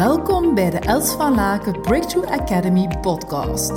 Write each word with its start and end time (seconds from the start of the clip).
Welkom 0.00 0.54
bij 0.54 0.70
de 0.70 0.78
Els 0.78 1.12
van 1.12 1.34
Laken 1.34 1.80
Breakthrough 1.80 2.32
Academy 2.32 2.88
podcast. 3.00 3.70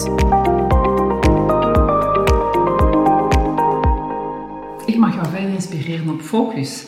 Ik 4.86 4.98
mag 4.98 5.14
jou 5.14 5.28
verder 5.32 5.50
inspireren 5.50 6.10
op 6.10 6.22
focus. 6.22 6.86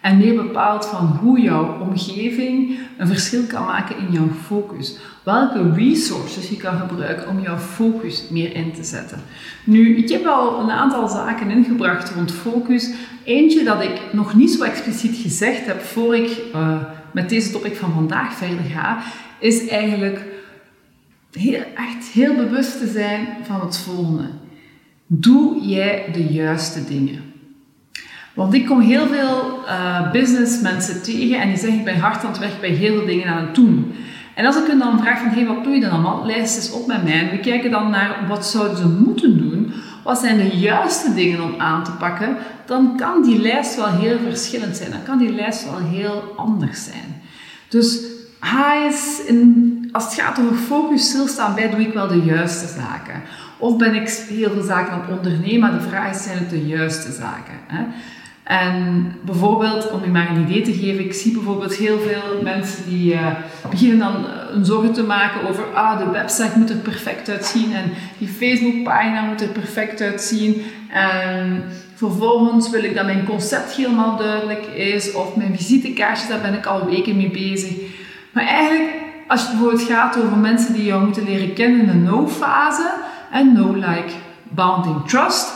En 0.00 0.18
meer 0.18 0.34
bepaald 0.34 0.86
van 0.86 1.06
hoe 1.06 1.40
jouw 1.40 1.80
omgeving 1.80 2.78
een 2.98 3.06
verschil 3.06 3.42
kan 3.46 3.64
maken 3.64 3.98
in 3.98 4.12
jouw 4.12 4.28
focus. 4.42 4.98
Welke 5.22 5.72
resources 5.72 6.48
je 6.48 6.56
kan 6.56 6.78
gebruiken 6.78 7.28
om 7.28 7.40
jouw 7.40 7.58
focus 7.58 8.28
meer 8.30 8.54
in 8.54 8.72
te 8.72 8.84
zetten. 8.84 9.22
Nu, 9.64 9.96
ik 9.96 10.08
heb 10.08 10.26
al 10.26 10.60
een 10.60 10.70
aantal 10.70 11.08
zaken 11.08 11.50
ingebracht 11.50 12.10
rond 12.10 12.32
focus. 12.32 12.90
Eentje 13.24 13.64
dat 13.64 13.82
ik 13.82 14.00
nog 14.12 14.34
niet 14.34 14.50
zo 14.50 14.64
expliciet 14.64 15.16
gezegd 15.16 15.66
heb 15.66 15.80
voor 15.80 16.16
ik 16.16 16.40
uh, 16.54 16.76
met 17.14 17.28
deze 17.28 17.50
topic 17.50 17.76
van 17.76 17.92
vandaag 17.92 18.34
verder 18.34 18.64
ga, 18.64 19.02
is 19.38 19.68
eigenlijk 19.68 20.20
heel, 21.32 21.62
echt 21.74 22.06
heel 22.12 22.34
bewust 22.34 22.78
te 22.78 22.86
zijn 22.86 23.26
van 23.42 23.60
het 23.60 23.78
volgende. 23.78 24.28
Doe 25.06 25.60
jij 25.60 26.04
de 26.12 26.24
juiste 26.24 26.84
dingen? 26.84 27.32
Want 28.34 28.54
ik 28.54 28.66
kom 28.66 28.80
heel 28.80 29.06
veel 29.06 29.58
uh, 29.66 30.10
businessmensen 30.10 31.02
tegen 31.02 31.40
en 31.40 31.48
die 31.48 31.58
zeggen 31.58 31.78
ik 31.78 31.84
ben 31.84 31.98
hard 31.98 32.24
aan 32.24 32.30
het 32.30 32.38
werk 32.38 32.60
bij 32.60 32.70
heel 32.70 32.96
veel 32.96 33.06
dingen 33.06 33.26
aan 33.26 33.44
het 33.46 33.54
doen. 33.54 33.94
En 34.34 34.46
als 34.46 34.56
ik 34.56 34.66
hen 34.66 34.78
dan 34.78 35.00
vraag 35.00 35.18
van 35.18 35.28
hey, 35.28 35.46
wat 35.46 35.64
doe 35.64 35.74
je 35.74 35.80
dan 35.80 35.90
allemaal? 35.90 36.26
Lijst 36.26 36.56
eens 36.56 36.72
op 36.72 36.86
met 36.86 37.04
mij. 37.04 37.12
En 37.12 37.30
we 37.30 37.38
kijken 37.38 37.70
dan 37.70 37.90
naar 37.90 38.24
wat 38.28 38.46
zouden 38.46 38.76
ze 38.76 38.88
moeten 38.88 39.38
doen. 39.38 39.43
Wat 40.04 40.18
zijn 40.18 40.36
de 40.36 40.56
juiste 40.56 41.14
dingen 41.14 41.42
om 41.42 41.54
aan 41.58 41.84
te 41.84 41.90
pakken? 41.90 42.36
Dan 42.66 42.96
kan 42.96 43.22
die 43.22 43.40
lijst 43.40 43.76
wel 43.76 43.90
heel 43.90 44.18
verschillend 44.18 44.76
zijn. 44.76 44.90
Dan 44.90 45.02
kan 45.02 45.18
die 45.18 45.34
lijst 45.34 45.64
wel 45.64 45.78
heel 45.78 46.32
anders 46.36 46.84
zijn. 46.84 47.22
Dus 47.68 47.98
hij 48.40 48.86
is 48.86 49.24
in, 49.26 49.88
als 49.92 50.04
het 50.04 50.14
gaat 50.14 50.38
over 50.40 50.56
focus 50.56 51.08
stilstaan 51.08 51.54
bij, 51.54 51.70
doe 51.70 51.80
ik 51.80 51.92
wel 51.92 52.08
de 52.08 52.22
juiste 52.22 52.66
zaken. 52.66 53.22
Of 53.58 53.76
ben 53.76 53.94
ik 53.94 54.08
heel 54.08 54.50
veel 54.50 54.62
zaken 54.62 54.92
aan 54.92 55.00
het 55.00 55.16
ondernemen, 55.16 55.60
maar 55.60 55.80
de 55.80 55.88
vraag 55.88 56.14
is, 56.14 56.22
zijn 56.22 56.38
het 56.38 56.50
de 56.50 56.66
juiste 56.66 57.12
zaken? 57.12 57.54
Hè? 57.66 57.84
En 58.44 59.12
bijvoorbeeld, 59.22 59.90
om 59.90 60.04
je 60.04 60.10
maar 60.10 60.30
een 60.30 60.42
idee 60.42 60.62
te 60.62 60.72
geven, 60.72 61.04
ik 61.04 61.14
zie 61.14 61.32
bijvoorbeeld 61.32 61.74
heel 61.74 61.98
veel 61.98 62.42
mensen 62.42 62.84
die 62.88 63.14
uh, 63.14 63.26
beginnen 63.70 63.98
dan 63.98 64.24
een 64.52 64.64
zorgen 64.64 64.92
te 64.92 65.02
maken 65.02 65.48
over, 65.48 65.64
ah, 65.74 65.98
de 65.98 66.10
website 66.10 66.58
moet 66.58 66.70
er 66.70 66.76
perfect 66.76 67.28
uitzien 67.28 67.74
en 67.74 67.92
die 68.18 68.28
Facebookpagina 68.28 69.22
moet 69.22 69.40
er 69.40 69.48
perfect 69.48 70.00
uitzien. 70.00 70.62
En 70.90 71.64
vervolgens 71.94 72.70
wil 72.70 72.84
ik 72.84 72.94
dat 72.94 73.04
mijn 73.04 73.24
concept 73.24 73.72
helemaal 73.72 74.16
duidelijk 74.16 74.66
is 74.66 75.12
of 75.12 75.36
mijn 75.36 75.56
visitekaartjes, 75.56 76.28
daar 76.28 76.40
ben 76.40 76.54
ik 76.54 76.66
al 76.66 76.86
weken 76.86 77.16
mee 77.16 77.30
bezig. 77.30 77.72
Maar 78.32 78.46
eigenlijk, 78.46 78.90
als 79.28 79.40
het 79.40 79.50
bijvoorbeeld 79.50 79.82
gaat 79.82 80.18
over 80.18 80.36
mensen 80.36 80.74
die 80.74 80.84
jou 80.84 81.04
moeten 81.04 81.24
leren 81.24 81.52
kennen 81.52 81.80
in 81.80 81.86
de 81.86 82.10
no-fase, 82.10 82.92
en 83.30 83.52
no-like, 83.52 84.12
bounding, 84.42 85.06
trust, 85.06 85.52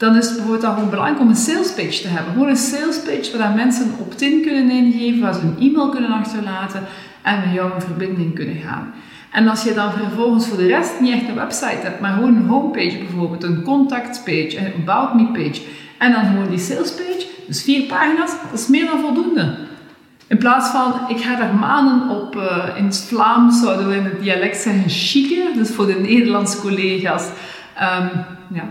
dan 0.00 0.16
is 0.16 0.26
het 0.26 0.36
bijvoorbeeld 0.36 0.90
belangrijk 0.90 1.20
om 1.20 1.28
een 1.28 1.36
salespage 1.36 2.02
te 2.02 2.08
hebben. 2.08 2.32
Gewoon 2.32 2.48
een 2.48 2.56
salespage 2.56 3.38
waar 3.38 3.54
mensen 3.54 3.94
opt-in 3.98 4.42
kunnen 4.42 4.70
ingeven, 4.70 5.20
waar 5.20 5.34
ze 5.34 5.40
een 5.40 5.68
e-mail 5.68 5.88
kunnen 5.88 6.10
achterlaten 6.10 6.82
en 7.22 7.40
met 7.40 7.54
jou 7.54 7.74
in 7.74 7.80
verbinding 7.80 8.34
kunnen 8.34 8.56
gaan. 8.56 8.92
En 9.32 9.48
als 9.48 9.62
je 9.62 9.74
dan 9.74 9.92
vervolgens 9.92 10.46
voor 10.46 10.56
de 10.56 10.66
rest 10.66 11.00
niet 11.00 11.12
echt 11.12 11.28
een 11.28 11.34
website 11.34 11.80
hebt, 11.82 12.00
maar 12.00 12.12
gewoon 12.12 12.36
een 12.36 12.46
homepage 12.46 12.98
bijvoorbeeld, 12.98 13.42
een 13.42 13.62
contactpage, 13.62 14.58
een 14.58 14.72
about 14.82 15.14
me 15.14 15.26
page 15.26 15.62
en 15.98 16.12
dan 16.12 16.24
gewoon 16.24 16.48
die 16.48 16.58
salespage, 16.58 17.26
dus 17.46 17.62
vier 17.62 17.82
pagina's, 17.82 18.30
dat 18.50 18.60
is 18.60 18.66
meer 18.66 18.86
dan 18.86 19.00
voldoende. 19.00 19.54
In 20.26 20.38
plaats 20.38 20.70
van, 20.70 20.92
ik 21.08 21.20
ga 21.20 21.36
daar 21.36 21.54
maanden 21.54 22.16
op, 22.16 22.36
uh, 22.36 22.76
in 22.76 22.84
het 22.84 23.04
Vlaams 23.08 23.60
zouden 23.60 23.88
we 23.88 23.96
in 23.96 24.04
het 24.04 24.22
dialect 24.22 24.56
zeggen, 24.56 24.88
chique, 24.88 25.50
dus 25.54 25.70
voor 25.70 25.86
de 25.86 25.98
Nederlandse 26.00 26.60
collega's, 26.60 27.28
um, 27.80 28.10
ja, 28.48 28.64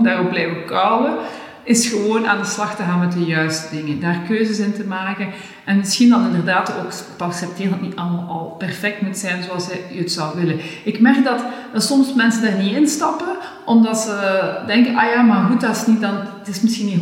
daarop 0.00 0.28
blijven 0.30 0.64
kauwen, 0.64 1.14
is 1.62 1.88
gewoon 1.88 2.26
aan 2.26 2.38
de 2.38 2.44
slag 2.44 2.76
te 2.76 2.82
gaan 2.82 2.98
met 2.98 3.12
de 3.12 3.24
juiste 3.24 3.76
dingen. 3.76 4.00
Daar 4.00 4.20
keuzes 4.28 4.58
in 4.58 4.72
te 4.72 4.84
maken. 4.84 5.28
En 5.64 5.76
misschien 5.76 6.08
dan 6.08 6.24
inderdaad 6.24 6.74
ook 6.84 6.90
te 6.90 7.24
accepteren 7.24 7.70
dat 7.70 7.80
niet 7.80 7.96
allemaal 7.96 8.28
al 8.28 8.54
perfect 8.58 9.00
moet 9.00 9.18
zijn 9.18 9.42
zoals 9.42 9.66
je 9.92 9.98
het 9.98 10.12
zou 10.12 10.40
willen. 10.40 10.60
Ik 10.84 11.00
merk 11.00 11.24
dat, 11.24 11.44
dat 11.72 11.82
soms 11.82 12.14
mensen 12.14 12.42
daar 12.42 12.62
niet 12.62 12.76
instappen, 12.76 13.36
omdat 13.64 13.98
ze 13.98 14.54
denken, 14.66 14.96
ah 14.96 15.12
ja, 15.14 15.22
maar 15.22 15.44
goed, 15.44 15.60
dat 15.60 15.76
is 15.76 15.86
niet 15.86 16.00
dan, 16.00 16.14
het 16.38 16.48
is 16.48 16.60
misschien 16.60 16.86
niet 16.86 17.00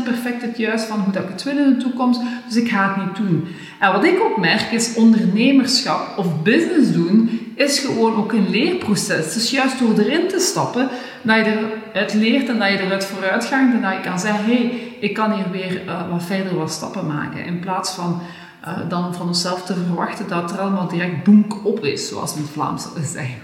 100% 0.00 0.04
perfect 0.04 0.42
het 0.42 0.58
juist 0.58 0.84
van 0.84 1.00
hoe 1.00 1.12
dat 1.12 1.22
ik 1.22 1.28
het 1.28 1.42
wil 1.42 1.58
in 1.58 1.68
de 1.68 1.76
toekomst, 1.76 2.20
dus 2.46 2.56
ik 2.56 2.68
ga 2.68 2.94
het 2.94 3.06
niet 3.06 3.16
doen. 3.16 3.46
En 3.78 3.92
wat 3.92 4.04
ik 4.04 4.20
ook 4.20 4.36
merk 4.36 4.70
is 4.70 4.94
ondernemerschap 4.94 6.18
of 6.18 6.42
business 6.42 6.92
doen 6.92 7.49
is 7.60 7.78
gewoon 7.78 8.16
ook 8.16 8.32
een 8.32 8.50
leerproces. 8.50 9.34
Dus 9.34 9.50
juist 9.50 9.78
door 9.78 9.98
erin 9.98 10.28
te 10.28 10.38
stappen, 10.38 10.88
dat 11.22 11.36
je 11.36 11.68
eruit 11.92 12.14
leert 12.14 12.48
en 12.48 12.58
dat 12.58 12.68
je 12.68 12.78
eruit 12.78 13.04
vooruit 13.04 13.44
gaat 13.44 13.72
en 13.72 13.82
dat 13.82 13.92
je 13.92 14.00
kan 14.00 14.20
zeggen, 14.20 14.44
hé, 14.44 14.54
hey, 14.54 14.94
ik 15.00 15.14
kan 15.14 15.32
hier 15.32 15.50
weer 15.50 15.84
uh, 15.86 16.10
wat 16.10 16.24
verder 16.24 16.54
wat 16.56 16.72
stappen 16.72 17.06
maken. 17.06 17.44
In 17.44 17.60
plaats 17.60 17.90
van 17.90 18.22
uh, 18.66 18.78
dan 18.88 19.14
van 19.14 19.26
onszelf 19.26 19.62
te 19.62 19.74
verwachten 19.74 20.28
dat 20.28 20.52
er 20.52 20.58
allemaal 20.58 20.88
direct 20.88 21.24
boenk 21.24 21.64
op 21.64 21.84
is, 21.84 22.08
zoals 22.08 22.34
we 22.34 22.40
in 22.40 22.46
Vlaams 22.46 22.86
zeggen. 23.02 23.38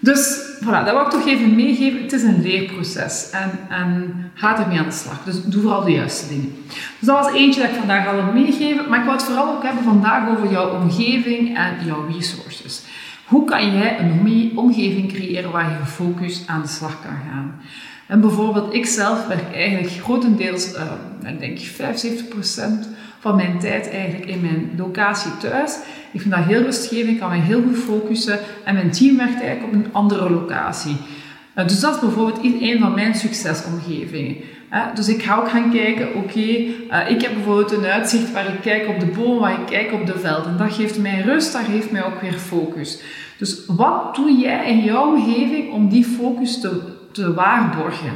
Dus 0.00 0.40
voilà, 0.64 0.84
dat 0.84 0.90
wil 0.90 1.00
ik 1.00 1.10
toch 1.10 1.26
even 1.26 1.54
meegeven. 1.54 2.02
Het 2.02 2.12
is 2.12 2.22
een 2.22 2.42
leerproces 2.42 3.30
en, 3.30 3.50
en 3.68 4.14
ga 4.34 4.58
ermee 4.58 4.78
aan 4.78 4.84
de 4.84 4.90
slag. 4.90 5.24
Dus 5.24 5.44
doe 5.44 5.62
vooral 5.62 5.84
de 5.84 5.92
juiste 5.92 6.28
dingen. 6.28 6.54
Dus 6.68 7.08
dat 7.08 7.24
was 7.24 7.34
eentje 7.34 7.60
dat 7.60 7.70
ik 7.70 7.76
vandaag 7.76 8.06
al 8.06 8.14
wil 8.14 8.32
meegeven. 8.32 8.88
Maar 8.88 8.98
ik 8.98 9.04
wil 9.04 9.12
het 9.12 9.22
vooral 9.22 9.56
ook 9.56 9.62
hebben 9.62 9.84
vandaag 9.84 10.28
over 10.28 10.50
jouw 10.50 10.70
omgeving 10.70 11.56
en 11.56 11.84
jouw 11.84 12.06
resources. 12.06 12.82
Hoe 13.28 13.44
kan 13.44 13.76
jij 13.76 13.98
een 13.98 14.52
omgeving 14.54 15.12
creëren 15.12 15.50
waar 15.50 15.70
je 15.70 15.76
gefocust 15.76 16.48
aan 16.48 16.62
de 16.62 16.68
slag 16.68 17.02
kan 17.02 17.16
gaan? 17.30 17.60
En 18.06 18.20
bijvoorbeeld, 18.20 18.74
ik 18.74 18.86
zelf 18.86 19.26
werk 19.26 19.54
eigenlijk 19.54 19.92
grotendeels, 19.92 20.74
uh, 20.74 21.30
ik 21.30 21.38
denk 21.38 21.58
75% 21.58 22.88
van 23.18 23.36
mijn 23.36 23.58
tijd 23.58 23.90
eigenlijk 23.90 24.26
in 24.26 24.40
mijn 24.40 24.70
locatie 24.76 25.36
thuis. 25.36 25.78
Ik 26.12 26.20
vind 26.20 26.34
dat 26.34 26.44
heel 26.44 26.62
rustgevend, 26.62 27.10
ik 27.10 27.18
kan 27.18 27.30
me 27.30 27.36
heel 27.36 27.62
goed 27.62 27.78
focussen 27.78 28.38
en 28.64 28.74
mijn 28.74 28.90
team 28.90 29.16
werkt 29.16 29.40
eigenlijk 29.40 29.64
op 29.64 29.72
een 29.72 29.92
andere 29.92 30.30
locatie. 30.30 30.96
Uh, 31.56 31.66
dus 31.66 31.80
dat 31.80 31.94
is 31.94 32.00
bijvoorbeeld 32.00 32.44
een 32.60 32.78
van 32.78 32.94
mijn 32.94 33.14
succesomgevingen. 33.14 34.36
Dus 34.94 35.08
ik 35.08 35.22
ga 35.22 35.36
ook 35.36 35.50
gaan 35.50 35.70
kijken, 35.70 36.14
oké, 36.14 36.40
uh, 36.40 37.10
ik 37.10 37.22
heb 37.22 37.34
bijvoorbeeld 37.34 37.72
een 37.72 37.84
uitzicht 37.84 38.32
waar 38.32 38.46
ik 38.46 38.60
kijk 38.60 38.88
op 38.88 39.00
de 39.00 39.06
bomen, 39.06 39.40
waar 39.40 39.60
ik 39.60 39.66
kijk 39.66 39.92
op 39.92 40.06
de 40.06 40.18
velden. 40.18 40.58
Dat 40.58 40.72
geeft 40.72 40.98
mij 40.98 41.20
rust, 41.20 41.52
dat 41.52 41.62
geeft 41.62 41.90
mij 41.90 42.04
ook 42.04 42.20
weer 42.20 42.32
focus. 42.32 43.02
Dus 43.38 43.66
wat 43.66 44.14
doe 44.14 44.32
jij 44.32 44.70
in 44.70 44.84
jouw 44.84 45.14
omgeving 45.14 45.72
om 45.72 45.88
die 45.88 46.04
focus 46.04 46.60
te, 46.60 46.80
te 47.12 47.34
waarborgen? 47.34 48.12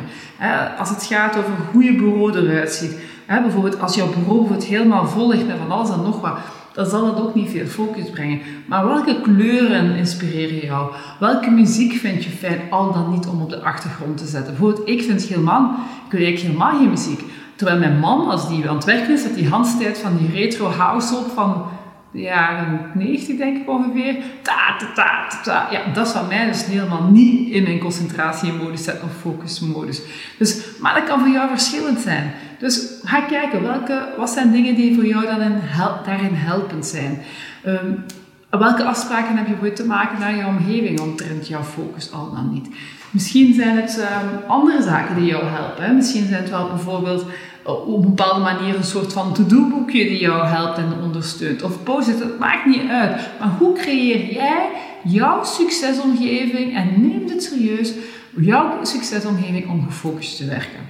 Als 0.78 0.88
het 0.88 1.04
gaat 1.04 1.36
over 1.36 1.52
hoe 1.72 1.84
je 1.84 1.94
bureau 1.94 2.38
eruit 2.38 2.72
ziet. 2.72 2.96
bijvoorbeeld 3.26 3.80
als 3.80 3.94
jouw 3.94 4.06
bureau 4.06 4.38
bijvoorbeeld 4.38 4.64
helemaal 4.64 5.06
vol 5.06 5.28
ligt 5.28 5.46
met 5.46 5.56
van 5.56 5.70
alles 5.70 5.90
en 5.90 6.02
nog 6.02 6.20
wat, 6.20 6.38
dan 6.74 6.86
zal 6.86 7.06
het 7.06 7.20
ook 7.20 7.34
niet 7.34 7.50
veel 7.50 7.66
focus 7.66 8.10
brengen. 8.10 8.40
Maar 8.66 8.86
welke 8.86 9.20
kleuren 9.20 9.96
inspireren 9.96 10.66
jou? 10.66 10.92
Welke 11.20 11.50
muziek 11.50 11.92
vind 11.92 12.24
je 12.24 12.30
fijn, 12.30 12.60
al 12.70 12.92
dan 12.92 13.10
niet 13.10 13.26
om 13.26 13.42
op 13.42 13.50
de 13.50 13.62
achtergrond 13.62 14.16
te 14.18 14.26
zetten? 14.26 14.52
Bijvoorbeeld, 14.52 14.88
ik 14.88 15.02
vind 15.02 15.22
helemaal, 15.22 15.74
ik 16.06 16.18
wil 16.18 16.26
helemaal 16.26 16.76
geen 16.76 16.90
muziek. 16.90 17.22
Terwijl 17.56 17.78
mijn 17.78 17.98
man, 17.98 18.30
als 18.30 18.48
die 18.48 18.68
aan 18.68 18.76
het 18.76 18.84
werken 18.84 19.14
is, 19.14 19.22
zet 19.22 19.34
die 19.34 19.48
handstijd 19.48 19.98
van 19.98 20.16
die 20.16 20.30
retro 20.30 20.66
house 20.66 21.16
op 21.16 21.30
van 21.34 21.64
jaren 22.12 22.90
90 22.94 23.36
denk 23.36 23.56
ik 23.56 23.70
ongeveer. 23.70 24.16
Ta, 24.42 24.76
ta, 24.78 24.92
ta, 24.94 25.40
ta, 25.42 25.68
Ja, 25.70 25.92
dat 25.92 26.08
zou 26.08 26.26
mij 26.26 26.46
dus 26.46 26.66
helemaal 26.66 27.10
niet 27.10 27.50
in 27.50 27.62
mijn 27.62 27.78
concentratiemodus 27.78 28.84
zetten 28.84 29.04
of 29.04 29.16
focusmodus. 29.20 30.02
Dus, 30.38 30.78
maar 30.80 30.94
dat 30.94 31.04
kan 31.04 31.20
voor 31.20 31.28
jou 31.28 31.48
verschillend 31.48 31.98
zijn. 31.98 32.32
Dus 32.58 32.90
ga 33.02 33.20
kijken, 33.20 33.62
welke, 33.62 34.08
wat 34.16 34.30
zijn 34.30 34.52
dingen 34.52 34.74
die 34.74 34.94
voor 34.94 35.06
jou 35.06 35.26
dan 35.26 35.40
in 35.40 35.60
daarin 36.04 36.34
helpend 36.34 36.86
zijn? 36.86 37.18
Um, 37.66 38.04
welke 38.50 38.84
afspraken 38.84 39.36
heb 39.36 39.46
je 39.46 39.56
voor 39.58 39.72
te 39.72 39.86
maken 39.86 40.20
naar 40.20 40.36
je 40.36 40.46
omgeving 40.46 41.00
omtrent 41.00 41.48
jouw 41.48 41.62
focus 41.62 42.12
al 42.12 42.30
dan 42.34 42.52
niet? 42.52 42.68
Misschien 43.10 43.54
zijn 43.54 43.76
het 43.76 43.98
um, 43.98 44.48
andere 44.48 44.82
zaken 44.82 45.16
die 45.16 45.24
jou 45.24 45.44
helpen. 45.44 45.96
Misschien 45.96 46.26
zijn 46.26 46.42
het 46.42 46.50
wel 46.50 46.68
bijvoorbeeld 46.68 47.26
op 47.64 47.86
een 47.86 48.00
bepaalde 48.00 48.40
manier 48.40 48.74
een 48.74 48.84
soort 48.84 49.12
van 49.12 49.34
to-do-boekje 49.34 50.04
die 50.04 50.18
jou 50.18 50.46
helpt 50.46 50.78
en 50.78 51.02
ondersteunt. 51.02 51.62
Of 51.62 51.82
post-it, 51.82 52.18
het 52.18 52.38
maakt 52.38 52.66
niet 52.66 52.88
uit. 52.88 53.28
Maar 53.38 53.54
hoe 53.58 53.74
creëer 53.74 54.32
jij 54.32 54.70
jouw 55.04 55.44
succesomgeving 55.44 56.76
en 56.76 57.08
neem 57.08 57.28
het 57.28 57.42
serieus, 57.42 57.92
jouw 58.36 58.84
succesomgeving 58.84 59.70
om 59.70 59.86
gefocust 59.86 60.36
te 60.36 60.46
werken? 60.46 60.80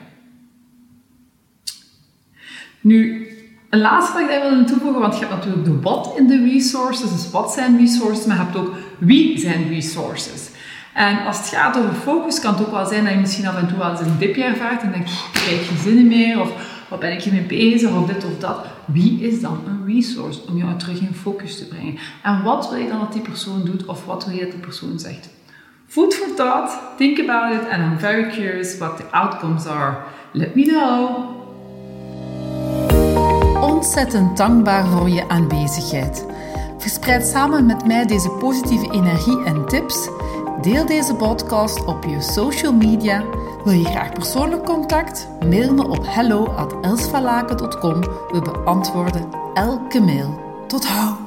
Nu, 2.80 3.28
een 3.70 3.80
laatste 3.80 4.12
wat 4.12 4.22
ik 4.22 4.28
daar 4.28 4.50
wil 4.50 4.64
toevoegen, 4.64 5.00
want 5.00 5.19
je 5.19 5.20
hebt 5.20 5.34
natuurlijk 5.34 5.64
de 5.64 5.80
wat 5.80 6.14
in 6.16 6.26
de 6.26 6.44
resources, 6.44 7.10
dus 7.10 7.30
wat 7.30 7.52
zijn 7.52 7.78
resources, 7.78 8.26
maar 8.26 8.36
je 8.36 8.42
hebt 8.42 8.56
ook 8.56 8.74
wie 8.98 9.38
zijn 9.38 9.69
resources. 9.69 10.50
En 10.94 11.26
als 11.26 11.38
het 11.38 11.46
gaat 11.46 11.78
over 11.78 11.94
focus, 11.94 12.40
kan 12.40 12.52
het 12.52 12.62
ook 12.62 12.70
wel 12.70 12.86
zijn 12.86 13.04
dat 13.04 13.12
je 13.12 13.18
misschien 13.18 13.46
af 13.46 13.56
en 13.56 13.68
toe 13.68 13.78
wel 13.78 13.90
eens 13.90 14.00
een 14.00 14.18
dipje 14.18 14.44
ervaart 14.44 14.82
en 14.82 14.92
denk 14.92 15.06
je, 15.06 15.16
krijg 15.32 15.68
je 15.68 15.76
zinnen 15.76 16.06
meer, 16.06 16.40
of 16.40 16.50
wat 16.88 17.00
ben 17.00 17.12
ik 17.12 17.22
hiermee 17.22 17.42
bezig, 17.42 17.90
of 17.90 18.06
dit 18.06 18.24
of 18.24 18.38
dat. 18.38 18.58
Wie 18.84 19.20
is 19.20 19.40
dan 19.40 19.58
een 19.66 19.94
resource 19.94 20.40
om 20.48 20.56
jou 20.56 20.76
terug 20.76 21.00
in 21.00 21.14
focus 21.14 21.58
te 21.58 21.68
brengen? 21.68 21.98
En 22.22 22.42
wat 22.42 22.70
wil 22.70 22.78
je 22.78 22.88
dan 22.88 22.98
dat 22.98 23.12
die 23.12 23.22
persoon 23.22 23.64
doet, 23.64 23.84
of 23.84 24.04
wat 24.04 24.24
wil 24.24 24.34
je 24.34 24.40
dat 24.40 24.50
die 24.50 24.60
persoon 24.60 24.98
zegt? 24.98 25.28
Food 25.86 26.14
for 26.14 26.34
thought, 26.34 26.78
think 26.96 27.28
about 27.28 27.54
it, 27.54 27.68
and 27.70 27.82
I'm 27.82 27.98
very 27.98 28.30
curious 28.30 28.78
what 28.78 28.96
the 28.96 29.04
outcomes 29.10 29.66
are. 29.66 29.96
Let 30.32 30.54
me 30.54 30.62
know. 30.62 31.30
Ontzettend 33.62 34.36
dankbaar 34.36 34.86
voor 34.86 35.08
je 35.08 35.28
aanwezigheid. 35.28 36.26
Verspreid 36.78 37.26
samen 37.26 37.66
met 37.66 37.86
mij 37.86 38.06
deze 38.06 38.30
positieve 38.30 38.90
energie 38.92 39.44
en 39.44 39.66
tips. 39.66 40.08
Deel 40.62 40.86
deze 40.86 41.14
podcast 41.14 41.84
op 41.84 42.04
je 42.04 42.20
social 42.20 42.72
media. 42.72 43.24
Wil 43.64 43.72
je 43.72 43.84
graag 43.84 44.12
persoonlijk 44.12 44.64
contact? 44.64 45.28
Mail 45.40 45.74
me 45.74 45.88
op 45.88 46.06
hello@elsvalaken.com. 46.06 48.00
We 48.00 48.40
beantwoorden 48.42 49.28
elke 49.54 50.00
mail. 50.00 50.40
Tot 50.66 50.86
hou! 50.86 51.21